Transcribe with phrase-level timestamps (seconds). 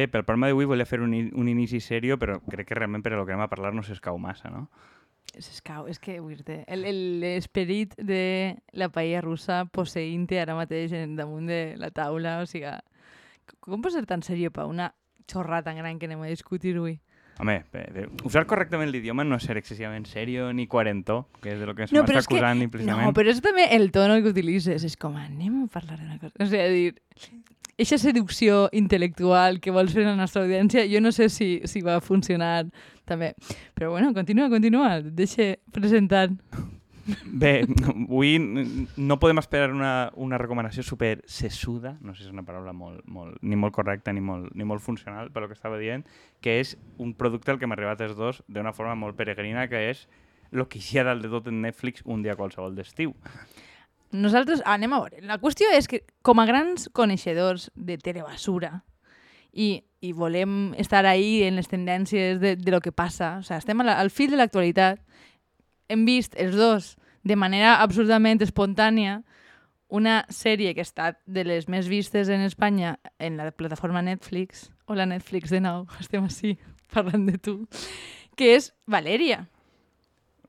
[0.00, 3.12] bé, pel programa d'avui volia fer un, un inici serio, però crec que realment per
[3.14, 4.66] a lo que anem a parlar no s'escau massa, no?
[5.30, 11.46] S'escau, és que vull dir l'esperit de la paella russa posseint-te ara mateix en damunt
[11.46, 12.72] de la taula, o sigui,
[13.60, 14.90] com pot ser tan seriós per una
[15.30, 16.96] xorrada tan gran que anem a discutir avui?
[17.40, 21.60] Home, bé, bé, usar correctament l'idioma no és ser excessivament serio ni quarentó, que és
[21.62, 23.06] de lo que ens No, no, però està és que- acusant implícitament.
[23.06, 24.84] No, però és també el tono que utilitzes.
[24.84, 26.34] És com, anem a parlar d'una cosa.
[26.36, 27.30] O sigui, dir,
[27.80, 31.80] eixa seducció intel·lectual que vols fer a la nostra audiència, jo no sé si, si
[31.84, 32.66] va funcionar
[33.08, 33.32] també.
[33.74, 34.98] Però bueno, continua, continua.
[35.00, 36.28] Et deixe presentar.
[37.24, 42.44] Bé, avui no podem esperar una, una recomanació super sesuda, no sé si és una
[42.46, 45.80] paraula molt, molt, ni molt correcta ni molt, ni molt funcional per lo que estava
[45.80, 46.04] dient,
[46.44, 49.88] que és un producte al que hem arribat els dos d'una forma molt peregrina, que
[49.90, 50.06] és
[50.50, 53.14] lo que hi ha dalt de tot en Netflix un dia qualsevol d'estiu.
[54.12, 55.20] Nosaltres, ah, anem a veure.
[55.26, 58.80] La qüestió és que, com a grans coneixedors de telebasura,
[59.52, 63.58] i, i volem estar ahí en les tendències de, de lo que passa, o sigui,
[63.58, 65.00] estem la, al fil de l'actualitat,
[65.90, 66.94] hem vist els dos
[67.26, 69.20] de manera absolutament espontània
[69.90, 74.70] una sèrie que ha estat de les més vistes en Espanya en la plataforma Netflix,
[74.86, 76.56] o la Netflix de nou, estem així
[76.94, 77.56] parlant de tu,
[78.38, 79.44] que és Valeria.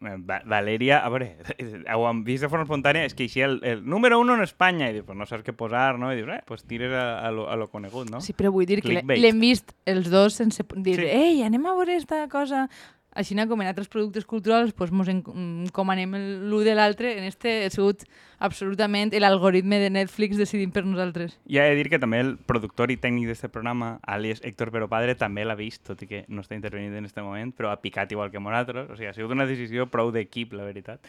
[0.02, 1.38] Eh, Va Valeria, a veure,
[1.96, 4.90] ho hem vist de forma espontània, és que així el, el número uno en Espanya,
[4.90, 6.10] i dius, pues no saps què posar, no?
[6.12, 8.22] I dius, eh, pues tires a, a, lo, a lo conegut, no?
[8.26, 9.22] Sí, però vull dir que l'he- Clickbait.
[9.22, 11.06] l'hem vist els dos sense dir, sí.
[11.06, 12.66] ei, anem a veure esta cosa.
[13.12, 15.20] Així com en altres productes culturals, pues, mos en,
[15.66, 16.14] encomanem
[16.48, 17.18] l'un de l'altre.
[17.18, 18.06] En este ha sigut
[18.40, 21.38] absolutament l'algoritme de Netflix decidint per nosaltres.
[21.46, 24.88] I he de dir que també el productor i tècnic d'aquest programa, alias Héctor Pero
[24.88, 27.82] Padre, també l'ha vist, tot i que no està intervenint en aquest moment, però ha
[27.82, 28.90] picat igual que nosaltres.
[28.90, 31.04] O sigui, ha sigut una decisió prou d'equip, la veritat.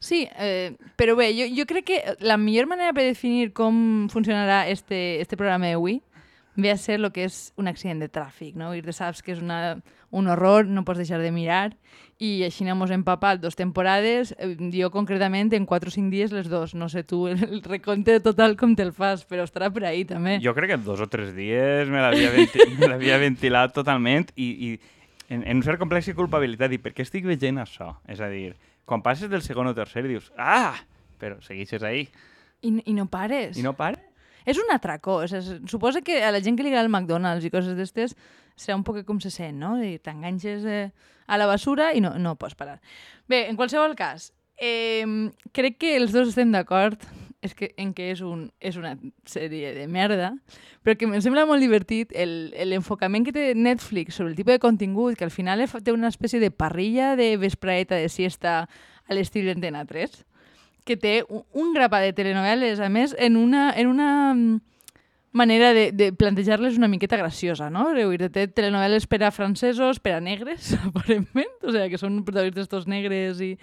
[0.00, 4.64] Sí, eh, però bé, jo, jo crec que la millor manera per definir com funcionarà
[4.72, 6.00] este, este programa d'avui
[6.56, 8.74] ve a ser el que és un accident de tràfic, no?
[8.76, 9.78] I saps que és una,
[10.10, 11.72] un horror, no pots deixar de mirar,
[12.22, 16.48] i així n'hem empapat dos temporades, eh, jo concretament en 4 o 5 dies les
[16.48, 20.38] dos, no sé tu el recompte total com te'l fas, però estarà per ahí també.
[20.44, 24.70] Jo crec que en dos o tres dies me l'havia venti ventilat totalment i, i
[25.32, 26.72] en, en un cert complex de culpabilitat.
[26.72, 27.94] I per què estic veient això?
[28.06, 28.52] És a dir,
[28.84, 30.76] quan passes del segon o tercer dius, ah,
[31.18, 32.06] però segueixes ahí.
[32.62, 33.56] I, I no pares.
[33.58, 34.11] I no para?
[34.46, 35.20] És un atracó.
[35.22, 38.16] O sigui, suposa que a la gent que li agrada el McDonald's i coses d'estes
[38.56, 39.74] serà un poc com se sent, no?
[39.80, 40.86] T'enganxes eh,
[41.26, 42.80] a la basura i no, no pots parar.
[43.28, 45.04] Bé, en qualsevol cas, eh,
[45.52, 47.00] crec que els dos estem d'acord
[47.42, 48.94] és que, en que és, un, és una
[49.26, 50.30] sèrie de merda,
[50.86, 55.18] però que em sembla molt divertit l'enfocament que té Netflix sobre el tipus de contingut,
[55.18, 59.82] que al final té una espècie de parrilla de vespraeta de siesta a l'estil d'Antena
[59.90, 60.22] 3,
[60.84, 64.60] que té un, un grapat de telenovel·les, a més, en una, en una mm,
[65.32, 67.88] manera de, de plantejar-les una miqueta graciosa, no?
[67.96, 72.70] Dir, Té telenovel·les per a francesos, per a negres, aparentment, o sigui, que són protagonistes
[72.70, 73.56] tots negres i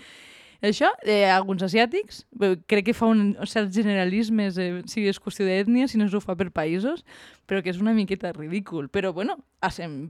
[0.61, 2.25] això, eh, alguns asiàtics,
[2.67, 6.35] crec que fa un, certs generalismes, eh, si és qüestió d'ètnia, si no s'ho fa
[6.35, 7.05] per països,
[7.47, 8.89] però que és una miqueta ridícul.
[8.89, 9.37] Però, bueno,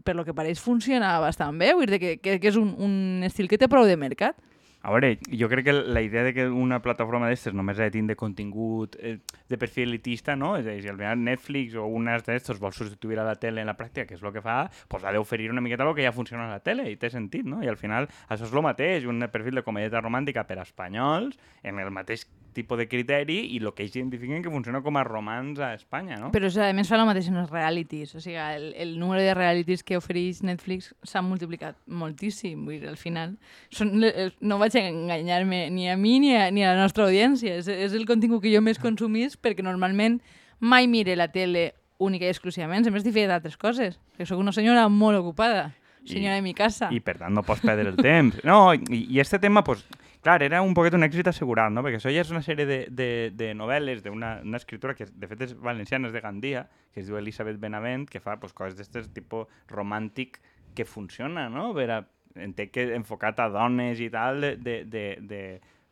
[0.04, 3.24] per lo que pareix funciona bastant bé, vull dir que, que, que és un, un
[3.24, 4.42] estil que té prou de mercat.
[4.82, 7.92] A veure, jo crec que la idea de que una plataforma d'aquestes només ha de
[7.98, 9.18] tindre contingut eh,
[9.52, 10.54] de perfil elitista, no?
[10.56, 13.60] És a dir, si al final Netflix o una d'aquestos vol substituir a la tele
[13.60, 16.08] en la pràctica, que és el que fa, doncs ha d'oferir una miqueta el que
[16.08, 17.60] ja funciona a la tele i té sentit, no?
[17.60, 21.36] I al final això és el mateix, un perfil de comèdia romàntica per a espanyols,
[21.64, 22.24] en el mateix
[22.56, 26.18] tipus de criteri i el que ells identifiquen que funciona com a romans a Espanya,
[26.22, 26.32] no?
[26.36, 29.34] Però a més fa el mateix en els realities, o sigui, el, el número de
[29.38, 33.36] realities que ofereix Netflix s'ha multiplicat moltíssim, vull dir, al final
[33.74, 37.70] són, no vaig enganyar-me ni a mi ni a, ni a la nostra audiència, és,
[37.70, 40.20] és el contingut que jo més consumís perquè normalment
[40.60, 44.56] mai mire la tele única i exclusivament, sempre estic fent altres coses, que sóc una
[44.56, 45.70] senyora molt ocupada,
[46.08, 46.90] senyora de mi casa.
[46.96, 48.40] I per tant no pots perdre el temps.
[48.48, 49.84] No, i, i este tema, pues,
[50.22, 51.84] clar, era un poquet un èxit assegurat, no?
[51.86, 55.32] Perquè això ja és una sèrie de, de, de novel·les d'una una escriptora que de
[55.32, 58.78] fet és valenciana, és de Gandia, que es diu Elisabet Benavent, que fa pues, coses
[58.80, 60.40] d'estes tipus romàntic
[60.76, 61.72] que funciona, no?
[61.78, 62.04] Per a,
[62.36, 65.44] entenc que enfocat a dones i tal, de, de, de, de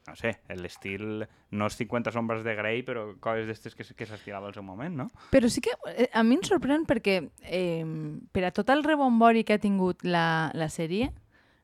[0.07, 4.47] no sé, l'estil no és 50 sombres de Grey, però coses d'estes que, que s'estilava
[4.47, 5.07] al seu moment, no?
[5.33, 7.83] Però sí que eh, a mi em sorprèn perquè eh,
[8.31, 11.11] per a tot el rebombori que ha tingut la, la sèrie,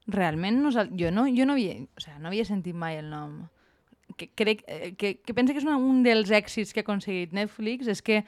[0.08, 0.90] realment nosal...
[1.00, 3.44] jo, no, jo no, havia, o sigui, no havia sentit mai el nom.
[4.18, 7.34] Que, crec, eh, que, que penso que és una, un dels èxits que ha aconseguit
[7.34, 8.22] Netflix, és que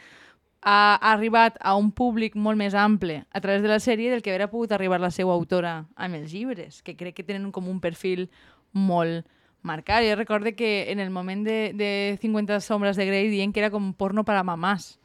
[0.65, 4.23] ha, ha arribat a un públic molt més ample a través de la sèrie del
[4.25, 7.69] que hauria pogut arribar la seva autora amb els llibres, que crec que tenen com
[7.69, 8.29] un perfil
[8.73, 9.27] molt
[9.65, 10.03] marcar.
[10.05, 13.71] Jo recordo que en el moment de, de 50 sombras de Grey diuen que era
[13.71, 14.99] com porno para mamás.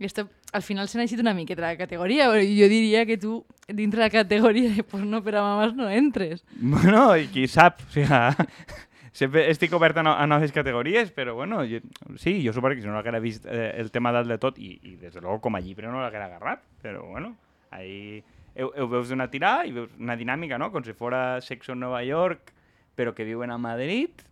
[0.00, 3.44] I esto, al final s'ha eixit una miqueta la categoria, però jo diria que tu
[3.68, 6.42] dintre la categoria de porno per a mamàs no entres.
[6.58, 8.08] Bueno, i qui sap, o sigui,
[9.20, 11.82] sempre estic obert a, no, a noves categories, però bueno, jo,
[12.18, 14.74] sí, jo suposo que si no l'haguera vist eh, el tema dalt de tot, i,
[14.82, 17.36] i des de luego com a llibre no l'haguera agarrat, però bueno,
[17.70, 18.22] ahí
[18.58, 20.72] ho, ho veus d'una tirada i veus una dinàmica, no?
[20.74, 22.54] Com si fora Sexo en Nova York,
[22.98, 24.26] però que viuen a Madrid,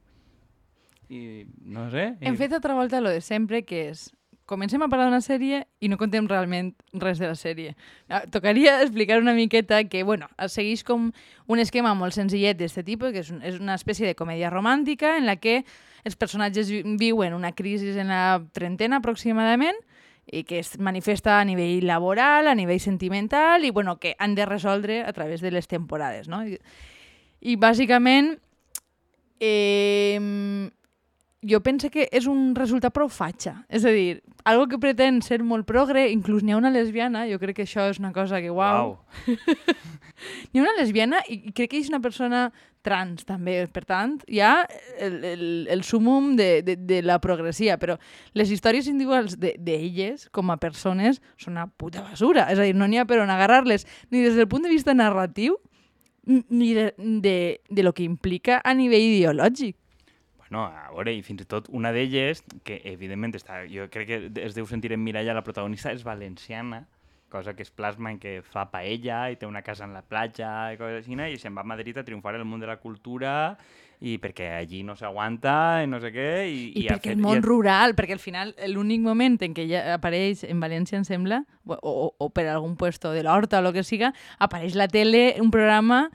[1.08, 2.10] i no sé...
[2.18, 2.28] I...
[2.28, 4.08] Hem fet altra volta lo de sempre, que és
[4.48, 7.74] comencem a parlar d'una sèrie i no contem realment res de la sèrie.
[8.08, 11.10] Ah, Tocaria explicar una miqueta que, bueno, segueix com
[11.46, 15.18] un esquema molt senzillet d'aquest tipus, que és, un, és una espècie de comèdia romàntica
[15.20, 15.60] en la que
[16.08, 19.76] els personatges vi- viuen una crisi en la trentena aproximadament
[20.28, 24.44] i que es manifesta a nivell laboral, a nivell sentimental i bueno, que han de
[24.46, 26.28] resoldre a través de les temporades.
[26.28, 26.42] No?
[26.46, 26.58] I,
[27.40, 28.34] i bàsicament
[29.40, 30.18] eh,
[31.42, 33.60] jo penso que és un resultat prou fatxa.
[33.70, 37.38] És a dir, algo que pretén ser molt progre, inclús n'hi ha una lesbiana, jo
[37.38, 38.98] crec que això és una cosa que, uau, Uau.
[40.50, 42.48] N'hi ha una lesbiana i crec que és una persona
[42.82, 43.60] trans, també.
[43.70, 44.66] Per tant, hi ha
[44.98, 47.98] el, el, el sumum de, de, de la progressia, però
[48.34, 52.48] les històries individuals d'elles, de, com a persones, són una puta basura.
[52.50, 54.96] És a dir, no n'hi ha per on agarrar-les, ni des del punt de vista
[54.96, 55.58] narratiu,
[56.26, 57.36] ni de, de,
[57.70, 59.76] de lo que implica a nivell ideològic.
[60.50, 64.20] Bueno, a veure, i fins i tot una d'elles, que evidentment està, jo crec que
[64.46, 66.86] es deu sentir en Mireia, la protagonista és valenciana,
[67.28, 70.72] cosa que es plasma en que fa paella i té una casa en la platja
[70.72, 73.58] i coses així, i se'n va a Madrid a triomfar el món de la cultura
[74.00, 76.28] i perquè allí no s'aguanta i no sé què.
[76.48, 79.52] I, I, ha perquè fet- el món i rural, perquè al final l'únic moment en
[79.52, 83.60] què ella apareix en València, em sembla, o, o, o per algun puesto de l'Horta
[83.60, 86.06] o el que siga, apareix la tele, un programa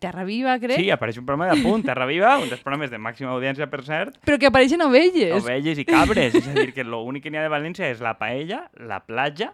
[0.00, 2.98] Terra Viva, crec, Sí, apareix un programa de punt, Terra Viva, un dels programes de
[2.98, 5.42] màxima audiència, per cert, però que apareixen ovelles.
[5.42, 6.34] ovelles i cabres.
[6.34, 9.52] és a dir, que l'únic que n'hi ha de València és la paella, la platja,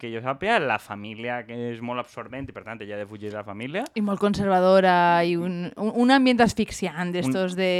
[0.00, 3.08] que jo sàpiga, la família, que és molt absorbent i per tant ella ha de
[3.10, 3.84] fugir de la família.
[3.94, 4.94] I molt conservadora
[5.26, 7.70] i un, un, un ambient asfixiant d'estos de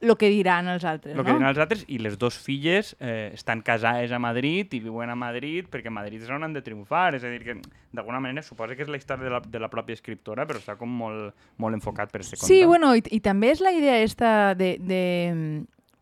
[0.00, 1.38] lo que diran els altres, El que no?
[1.38, 5.16] diran els altres, i les dues filles eh, estan casades a Madrid i viuen a
[5.18, 7.14] Madrid perquè a Madrid és on han de triomfar.
[7.18, 7.58] És a dir, que
[7.92, 10.78] d'alguna manera suposa que és la història de la, de la pròpia escriptora, però està
[10.80, 14.54] com molt, molt enfocat per ser Sí, bueno, i, i també és la idea esta
[14.58, 15.02] de, de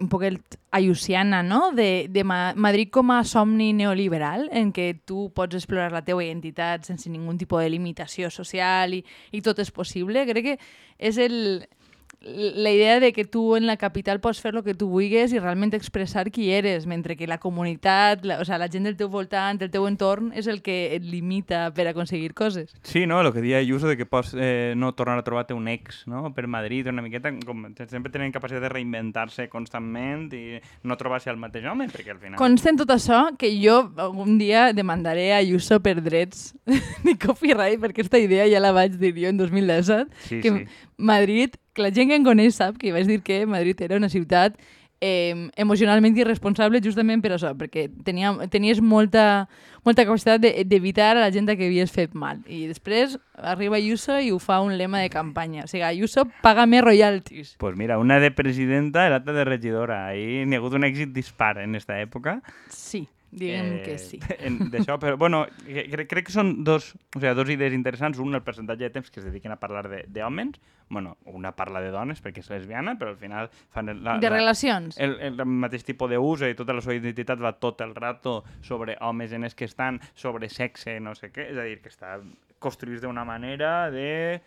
[0.03, 0.25] un poc
[0.75, 1.71] ayusiana, no?
[1.73, 6.25] De, de Ma Madrid com a somni neoliberal, en què tu pots explorar la teva
[6.25, 9.03] identitat sense ningun tipus de limitació social i,
[9.33, 10.27] i tot és possible.
[10.29, 10.59] Crec que
[10.99, 11.65] és el,
[12.25, 15.41] la idea de que tu en la capital pots fer el que tu vulguis i
[15.41, 19.11] realment expressar qui eres, mentre que la comunitat, la, o sea, la gent del teu
[19.11, 22.71] voltant, el teu entorn, és el que et limita per aconseguir coses.
[22.83, 23.21] Sí, no?
[23.21, 26.33] El que deia Ayuso de que pots eh, no tornar a trobar-te un ex no?
[26.35, 31.41] per Madrid, una miqueta, com sempre tenen capacitat de reinventar-se constantment i no trobar-se al
[31.41, 32.39] mateix home, perquè al final...
[32.41, 36.53] Consta en tot això que jo algun dia demandaré a Ayuso per drets
[37.07, 40.67] de copyright, perquè aquesta idea ja la vaig dir jo en 2017, Sí, que sí.
[40.97, 44.09] Madrid, que la gent que em coneix sap que vaig dir que Madrid era una
[44.13, 44.57] ciutat
[45.05, 49.49] eh, emocionalment irresponsable justament per això, perquè tenia, tenies molta,
[49.85, 52.39] molta capacitat de- d'evitar a la gent que havies fet mal.
[52.47, 55.65] I després arriba Ayuso i ho fa un lema de campanya.
[55.65, 57.57] O sigui, Ayuso, paga-me royalties.
[57.59, 60.07] Pues mira, una de presidenta i l'altra de regidora.
[60.07, 62.39] Ahí n'hi ha hagut un èxit dispar en aquesta època.
[62.71, 64.21] Sí, diguem que sí.
[64.73, 68.21] D'això, però bueno, cre crec, crec que són dos, o sigui, dos idees interessants.
[68.23, 70.61] Un, el percentatge de temps que es dediquen a parlar de- d'homes.
[70.93, 74.29] Bueno, una parla de dones perquè és lesbiana, però al final fan el, la, De
[74.29, 74.99] la, relacions.
[75.01, 78.99] el, el mateix tipus d'ús i tota la seva identitat va tot el rato sobre
[79.01, 81.49] homes en els que estan, sobre sexe, no sé què.
[81.55, 82.19] És a dir, que està
[82.61, 84.43] construït d'una manera de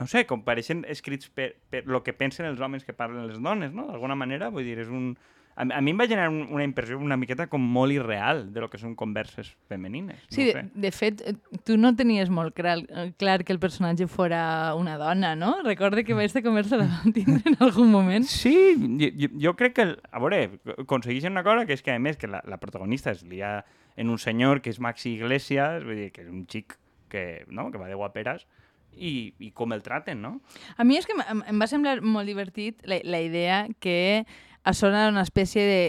[0.00, 3.38] no sé, com pareixen escrits per, per lo que pensen els homes que parlen les
[3.42, 3.84] dones, no?
[3.90, 5.12] D'alguna manera, vull dir, és un...
[5.54, 8.60] A, a mi em va generar un, una impressió una miqueta com molt irreal de
[8.64, 10.22] lo que són converses femenines.
[10.32, 10.62] Sí, no de, sé.
[10.86, 11.34] de fet, eh,
[11.66, 15.58] tu no tenies molt clar, eh, clar que el personatge fora una dona, no?
[15.62, 18.24] Recorde que aquesta conversa la vam tindre en algun moment.
[18.24, 18.54] Sí,
[18.98, 22.16] jo, jo crec que, el- a veure, aconsegueixen una cosa que és que, a més,
[22.16, 23.58] que la, la protagonista es lia
[23.96, 26.78] en un senyor que és Maxi Iglesias, vull dir, que és un xic
[27.12, 27.68] que, no?
[27.70, 28.46] que va de guaperes,
[28.92, 30.38] i, i com el traten, no?
[30.76, 34.24] A mi és que em, em va semblar molt divertit la, la idea que
[34.64, 35.82] era una espècie de,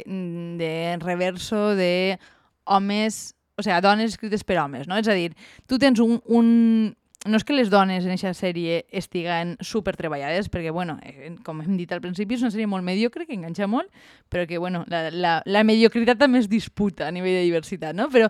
[0.57, 2.19] de reverso de
[2.65, 4.97] homes, o sigui, dones escrites per homes, no?
[4.97, 5.33] És a dir,
[5.67, 10.49] tu tens un, un no és que les dones en aquesta sèrie estiguen super treballades,
[10.51, 13.67] perquè, bueno, eh, com hem dit al principi, és una sèrie molt mediocre, que enganxa
[13.71, 13.87] molt,
[14.29, 18.09] però que, bueno, la, la, la mediocritat també es disputa a nivell de diversitat, no?
[18.11, 18.27] Però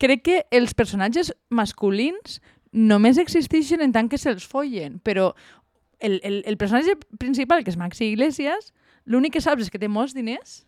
[0.00, 2.40] crec que els personatges masculins
[2.72, 5.34] només existeixen en tant que se'ls follen, però
[6.00, 8.72] el, el, el personatge principal, que és Maxi Iglesias,
[9.06, 10.66] l'únic que saps és que té molts diners,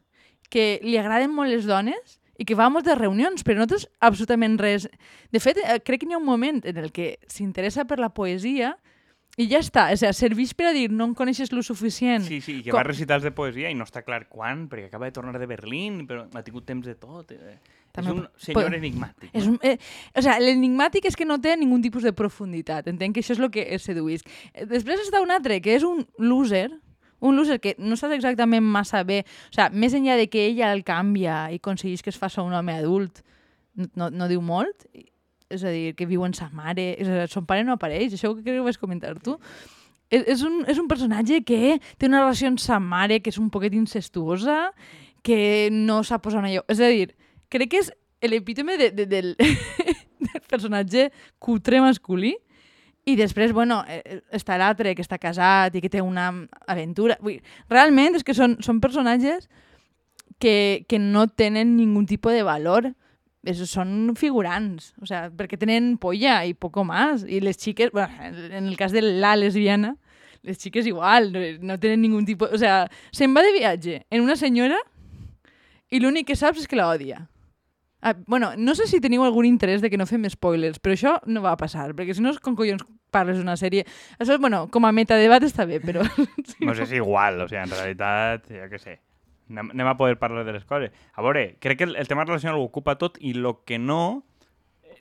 [0.50, 3.86] que li agraden molt les dones i que va a moltes reunions, però no tens
[4.00, 4.88] absolutament res.
[5.32, 8.10] De fet, eh, crec que hi ha un moment en el que s'interessa per la
[8.10, 8.74] poesia
[9.36, 12.22] i ja està, o sigui, serveix per a dir no em coneixes lo suficient.
[12.22, 15.06] Sí, sí, que Com- va recitals de poesia i no està clar quan, perquè acaba
[15.06, 17.32] de tornar de Berlín, però ha tingut temps de tot.
[17.32, 17.56] Eh.
[17.94, 19.30] També és un senyor po- enigmàtic.
[19.32, 19.52] És no?
[19.52, 19.78] un, eh,
[20.14, 22.86] o sea, l'enigmàtic és que no té ningun tipus de profunditat.
[22.90, 24.22] Entenc que això és el que es seduís.
[24.66, 26.70] Després està un altre, que és un loser,
[27.24, 30.72] un loser que no saps exactament massa bé, o sea, més enllà de que ella
[30.76, 33.22] el canvia i aconsegueix que es faci un home adult,
[33.96, 34.84] no, no, diu molt,
[35.50, 38.34] és a dir, que viu amb sa mare, és dir, son pare no apareix, això
[38.34, 39.38] que crec que vas comentar tu.
[40.10, 43.40] És, és, un, és un personatge que té una relació amb sa mare que és
[43.40, 44.68] un poquet incestuosa,
[45.24, 46.68] que no sap posar una lloc.
[46.68, 47.14] És a dir,
[47.48, 47.92] crec que és
[48.28, 49.32] l'epítome de, de, del,
[50.28, 51.08] del personatge
[51.42, 52.34] cutre masculí
[53.04, 56.30] i després, bueno, eh, està l'altre que està casat i que té una
[56.66, 57.18] aventura.
[57.20, 59.48] Vull realment és que són, són personatges
[60.40, 62.92] que, que no tenen ningun tipus de valor.
[63.44, 67.26] És, són figurants, o sea, perquè tenen polla i poco más.
[67.28, 69.98] I les xiques, bueno, en el cas de la lesbiana,
[70.40, 72.56] les xiques igual, no, no tenen ningun tipus...
[72.56, 74.80] O sea, se'n va de viatge en una senyora
[75.92, 77.26] i l'únic que saps és que la odia.
[78.04, 81.14] Ah, bueno, no sé si teniu algun interès de que no fem spoilers, però això
[81.24, 82.84] no va passar, perquè si no, com collons
[83.14, 83.86] parles d'una sèrie...
[84.20, 86.04] Això, bueno, com a metadebat està bé, però...
[86.50, 88.98] sí, Pues és igual, o sigui, en realitat, jo què sé,
[89.48, 90.92] anem, a poder parlar de les coses.
[91.16, 94.26] A veure, crec que el, el tema relacional ho ocupa tot i lo que no,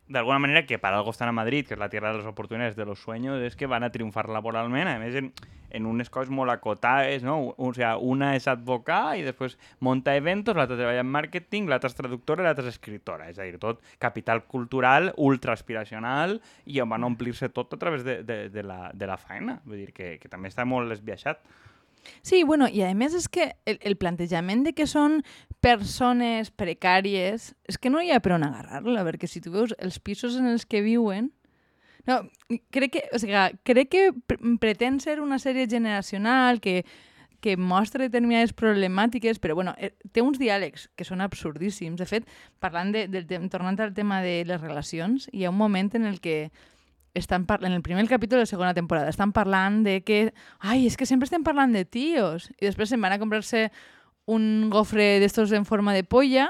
[0.08, 2.28] eh, d'alguna manera, que para algo están a Madrid, que és la tierra de les
[2.28, 5.32] oportunitats de los sueños, és que van a triomfar laboralment, a més, en,
[5.74, 7.56] en unes coses molt acotades, no?
[7.58, 11.98] O, sea, una és advocat i després monta eventos, l'altra treballa en màrqueting, l'altra és
[11.98, 13.30] traductora i l'altra és escriptora.
[13.32, 18.22] És a dir, tot capital cultural, ultra aspiracional, i van omplir-se tot a través de,
[18.24, 19.60] de, de, la, de la feina.
[19.66, 21.42] Vull dir que, que també està molt esbiaixat.
[22.22, 25.22] Sí, bueno, i a més és que el, el plantejament de que són
[25.64, 30.00] persones precàries, és que no hi ha per on agarrar-la, perquè si tu veus els
[30.00, 31.32] pisos en els que viuen...
[32.04, 32.18] No,
[32.76, 36.82] crec que, o sigui, crec que pre- pretén ser una sèrie generacional que,
[37.40, 41.96] que mostra determinades problemàtiques, però bueno, eh, té uns diàlegs que són absurdíssims.
[42.02, 42.28] De fet,
[42.60, 46.04] parlant de, del tem- tornant al tema de les relacions, hi ha un moment en
[46.12, 46.52] el que
[47.14, 50.88] estan parlant, en el primer capítol de la segona temporada, estan parlant de que, ai,
[50.88, 53.68] és que sempre estem parlant de tios, i després se'n van a comprar-se
[54.26, 56.50] un gofre d'estos en forma de polla,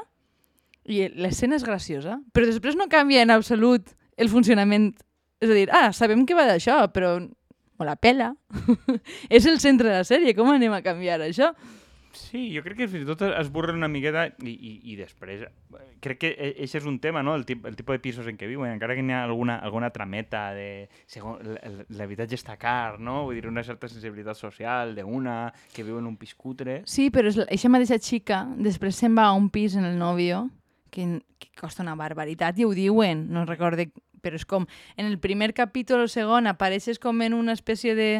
[0.83, 4.91] i l'escena és graciosa, però després no canvia en absolut el funcionament.
[5.43, 8.33] És a dir, ah, sabem que va d'això, però me la pela.
[9.29, 11.53] és el centre de la sèrie, com anem a canviar això?
[12.13, 15.43] Sí, jo crec que fins i tot es burren una miqueta i, i, i després
[15.47, 17.33] eh, crec que això és un tema, no?
[17.37, 19.89] El, tip, el tipus de pisos en què viuen, encara que n'hi ha alguna, alguna
[19.95, 21.41] trameta de segon,
[21.97, 23.23] l'habitatge està car, no?
[23.27, 25.37] Vull dir, una certa sensibilitat social d'una
[25.73, 26.81] que viu en un pis cutre.
[26.89, 30.45] Sí, però eixa mateixa xica després se'n va a un pis en el nòvio
[30.93, 31.07] que,
[31.41, 33.89] que costa una barbaritat i ho diuen, no recorde,
[34.23, 38.11] però és com en el primer capítol o segon apareixes com en una espècie de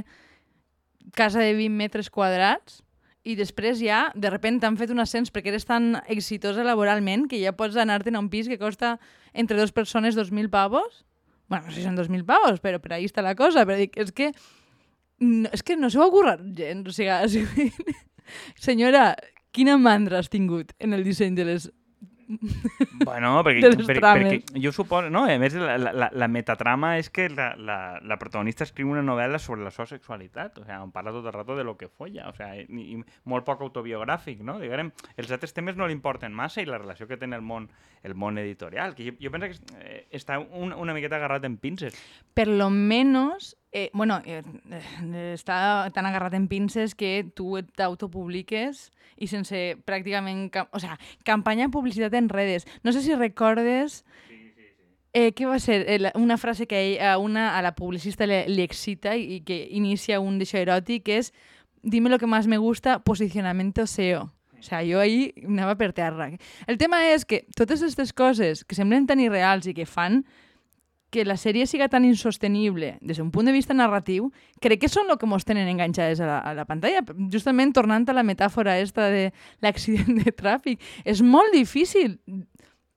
[1.14, 2.82] casa de 20 metres quadrats
[3.24, 7.40] i després ja, de repente t'han fet un ascens perquè eres tan exitosa laboralment que
[7.40, 8.98] ja pots anar-te'n a un pis que costa
[9.32, 11.06] entre dues persones 2.000 pavos.
[11.48, 13.66] bueno, no sé si són 2.000 pavos, però per ahí està la cosa.
[13.66, 14.32] Però dic, és que
[15.20, 16.88] no, és que no s'ho ha currat gens.
[16.90, 17.70] O sigui,
[18.68, 19.14] senyora,
[19.54, 21.70] quina mandra has tingut en el disseny de les...
[23.04, 25.10] Bueno, perquè, per, perquè jo suposo...
[25.14, 25.26] No?
[25.30, 29.40] A més, la, la, la metatrama és que la, la, la protagonista escriu una novel·la
[29.42, 32.30] sobre la seva sexualitat, o sigui, on parla tot el rato de lo que folla,
[32.32, 34.60] o sigui, i, i molt poc autobiogràfic, no?
[34.62, 37.70] Diguem, els altres temes no li importen massa i la relació que té el món,
[38.04, 41.58] el món editorial, que jo, jo penso que eh, està un, una miqueta agarrat en
[41.58, 41.98] pinces.
[42.34, 48.92] Per lo menos, eh, bueno, eh, eh, està tan agarrat en pinces que tu t'autopubliques
[49.18, 50.48] i sense pràcticament...
[50.54, 52.68] Cam o sea, campanya de publicitat en redes.
[52.84, 54.04] No sé si recordes...
[55.14, 55.84] Eh, què va ser?
[55.86, 59.60] Eh, una frase que a, una, a la publicista le, li excita i, i que
[59.70, 61.30] inicia un d'això eròtic que és
[61.84, 64.32] dime lo que más me gusta, posicionamiento SEO.
[64.58, 66.32] O sea, jo ahí anava per terra.
[66.66, 70.24] El tema és que totes aquestes coses que semblen tan irreals i que fan
[71.14, 75.12] que la sèrie siga tan insostenible des d'un punt de vista narratiu, crec que són
[75.14, 77.04] el que mos tenen enganxades a la, a la pantalla.
[77.32, 79.28] Justament tornant a la metàfora esta de
[79.62, 82.18] l'accident de tràfic, és molt difícil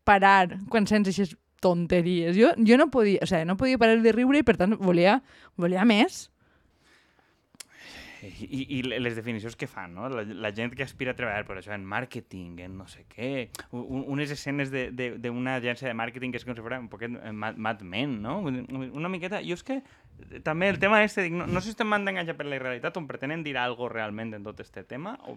[0.09, 2.37] parar quan sents aquestes tonteries.
[2.37, 5.21] Jo, jo no podia, o sigui, no podia parar de riure i per tant volia,
[5.61, 6.27] volia més.
[8.27, 10.09] I, i les definicions que fan, no?
[10.13, 13.49] La, la gent que aspira a treballar per això en màrqueting, en no sé què,
[13.71, 17.61] un, unes escenes d'una agència de màrqueting que és com si fos un poquet Mad,
[17.61, 18.39] Mad Men, no?
[18.43, 19.43] Una miqueta...
[19.47, 19.81] Jo és que
[20.45, 23.05] també el tema este, dic, no, no sé si estem mandant per la realitat o
[23.07, 25.37] pretenen dir algo realment en tot este tema o,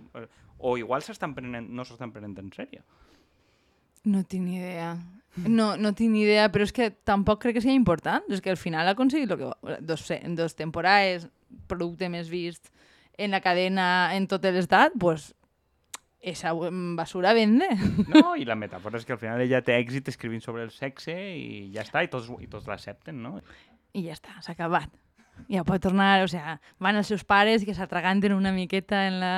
[0.57, 2.85] o igual s'estan prenent, no s'estan prenent en sèrio.
[4.05, 4.93] No tinc ni idea.
[5.45, 8.25] No, no tinc ni idea, però és que tampoc crec que sigui important.
[8.31, 10.07] És que al final ha aconseguit el que dos,
[10.39, 11.27] dos temporades,
[11.69, 12.71] producte més vist
[13.19, 15.33] en la cadena en tot l'estat, pues,
[16.19, 17.67] esa basura vende.
[18.13, 21.13] No, i la metàfora és que al final ella té èxit escrivint sobre el sexe
[21.15, 23.39] i ja està, i tots, i tots l'accepten, no?
[23.93, 24.91] I ja està, s'ha acabat.
[25.51, 29.33] Ja pot tornar, o sea, van els seus pares que s'atraganten una miqueta en la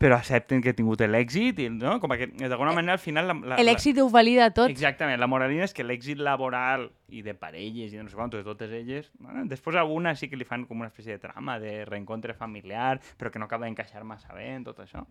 [0.00, 1.98] però accepten que ha tingut l'èxit, i, no?
[2.00, 3.34] Com que d'alguna manera al final...
[3.60, 4.72] L'èxit ho valida tot.
[4.72, 8.32] Exactament, la moralina és que l'èxit laboral i de parelles i de no sé quant,
[8.32, 11.58] de totes elles, bueno, després alguna sí que li fan com una espècie de trama,
[11.60, 15.04] de reencontre familiar, però que no acaba d'encaixar massa bé en tot això.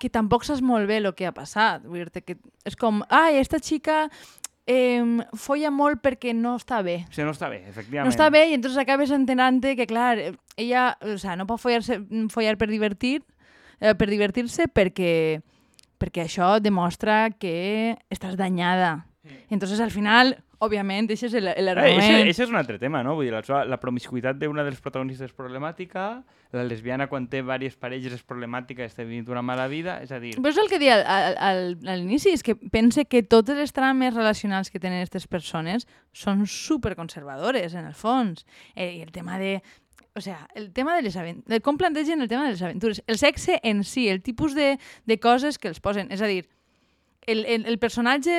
[0.00, 1.84] Que tampoc saps molt bé el que ha passat.
[1.84, 4.06] Vull dir que és com, ai, esta xica
[4.64, 5.04] eh,
[5.36, 7.02] folla molt perquè no està bé.
[7.12, 8.08] Sí, no està bé, efectivament.
[8.08, 10.16] No està bé i entonces acabes entenent que, clar,
[10.56, 11.84] ella o sea, no pot follar,
[12.32, 13.20] follar per divertir,
[13.82, 15.42] eh, per divertir-se perquè,
[16.00, 19.00] perquè això demostra que estàs danyada.
[19.50, 22.02] Entonces, al final, òbviament, això és l'argument.
[22.02, 23.16] Eh, això és un altre tema, no?
[23.18, 26.06] Vull dir, la, la promiscuitat d'una dels protagonistes és problemàtica,
[26.52, 30.20] la lesbiana quan té diverses parelles és problemàtica, està vivint una mala vida, és a
[30.22, 30.34] dir...
[30.36, 33.72] Però és el que deia al, al, a l'inici, és que pense que totes les
[33.74, 38.44] trames relacionals que tenen aquestes persones són superconservadores, en el fons.
[38.74, 39.60] Eh, I el tema de
[40.14, 43.18] o sea, el tema de les aventures, com plantegen el tema de les aventures, el
[43.18, 46.44] sexe en si, el tipus de, de coses que els posen, és a dir,
[47.26, 48.34] el, el, el personatge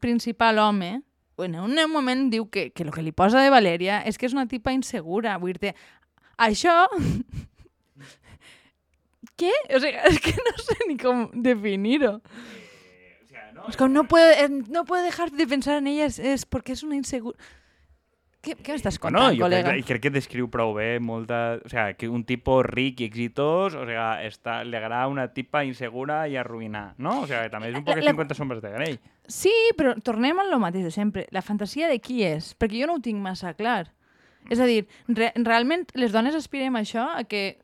[0.00, 1.02] principal, home,
[1.38, 4.34] en un moment diu que, que el que li posa de Valeria és que és
[4.34, 5.74] una tipa insegura, vull dir
[6.36, 6.86] això...
[9.36, 9.52] Què?
[9.76, 12.14] O sigui, és que no sé ni com definir-ho.
[12.24, 16.06] Eh, o sea, no, es com no puede, no puede dejar de pensar en ella,
[16.06, 17.36] es, es porque es una insegura...
[18.46, 19.72] Què, què m'estàs contant, no, jo col·lega?
[19.72, 21.58] Crec, crec que descriu prou bé molta...
[21.66, 25.64] O sea, que un tipus ric i exitós, o sea, està, li agrada una tipa
[25.66, 27.18] insegura i arruïnar, no?
[27.24, 28.98] O sea, que també és un poc la, 50 sombres de Grey.
[29.26, 31.26] Sí, però tornem a lo mateix de sempre.
[31.34, 32.54] La fantasia de qui és?
[32.54, 33.88] Perquè jo no ho tinc massa clar.
[34.46, 37.58] És a dir, re realment les dones aspirem a això, a que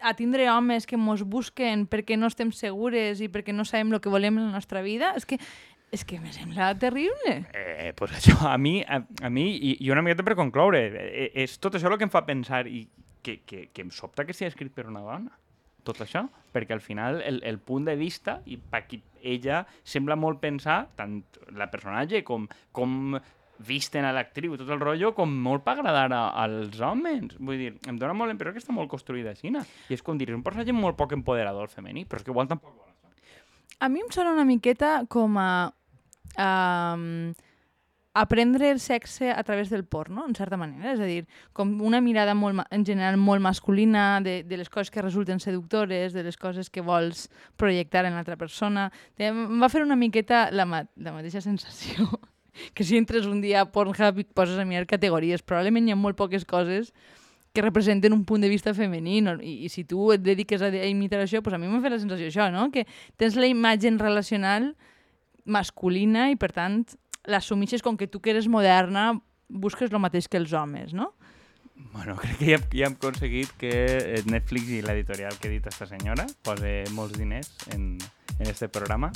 [0.00, 4.00] a tindre homes que mos busquen perquè no estem segures i perquè no sabem el
[4.00, 5.40] que volem en la nostra vida, és que
[5.90, 7.34] és que me sembla terrible.
[7.56, 11.30] Eh, pues això, a mi, a, a mi i, i una miqueta per concloure, eh,
[11.44, 12.86] és tot això el que em fa pensar i
[13.22, 15.32] que, que, que em sobta que sigui escrit per una dona
[15.88, 20.18] tot això, perquè al final el, el punt de vista, i per aquí ella sembla
[20.20, 21.22] molt pensar, tant
[21.56, 22.44] la personatge com,
[22.76, 23.16] com
[23.64, 27.38] visten a l'actriu tot el rotllo, com molt per agradar a, als homes.
[27.38, 29.50] Vull dir, em dóna molt l'impressió que està molt construïda així.
[29.50, 32.50] I és com dir, és un personatge molt poc empoderador femení, però és que igual
[32.50, 32.84] tampoc
[33.80, 35.70] A mi em sona una miqueta com a
[36.36, 37.32] um,
[38.18, 40.92] aprendre el sexe a través del porno, en certa manera.
[40.92, 44.90] És a dir, com una mirada molt, en general molt masculina de, de les coses
[44.90, 48.88] que resulten seductores, de les coses que vols projectar en l'altra persona.
[49.16, 52.08] Em va fer una miqueta la, ma la mateixa sensació
[52.74, 56.00] que si entres un dia a Pornhub i poses a mirar categories, probablement hi ha
[56.00, 56.92] molt poques coses
[57.54, 59.38] que representen un punt de vista femení no?
[59.40, 61.94] I, i si tu et dediques a, a imitar això, pues a mi m'ha fet
[61.94, 62.68] la sensació això, no?
[62.74, 62.84] que
[63.16, 64.74] tens la imatge relacional
[65.48, 66.82] masculina i, per tant,
[67.28, 69.10] l'assumixes com que tu que eres moderna
[69.48, 71.12] busques el mateix que els homes, no?
[71.92, 73.72] Bueno, crec que ja, ja hem aconseguit que
[74.28, 77.96] Netflix i l'editorial que ha dit aquesta senyora posi molts diners en,
[78.38, 79.12] en este programa.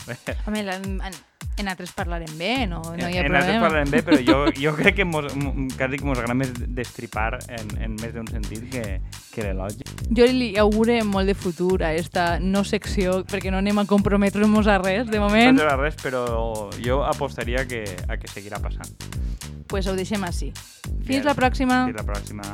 [0.46, 1.18] Home, en, en,
[1.58, 3.28] en altres parlarem bé, no, no hi ha en, problema.
[3.28, 5.28] En altres parlarem bé, però jo, jo crec que mos,
[5.76, 8.84] quasi que mos agrada més destripar en, en més d'un sentit que,
[9.34, 9.86] que l'elogi.
[10.16, 14.68] Jo li augure molt de futur a esta no secció, perquè no anem a comprometre'ns
[14.68, 15.56] a res, de moment.
[15.58, 16.24] No a res, però
[16.82, 18.92] jo apostaria que, a que seguirà passant.
[19.68, 20.52] Pues ho deixem així.
[21.02, 21.26] Fins Bien.
[21.28, 21.86] la pròxima.
[21.88, 22.52] Fins la pròxima.